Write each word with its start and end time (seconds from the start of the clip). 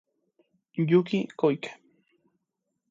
Yuki 0.89 1.19
Koike 1.37 1.69